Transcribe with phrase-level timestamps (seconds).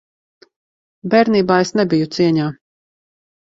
[1.13, 2.49] Bērnībā es nebiju cieņā.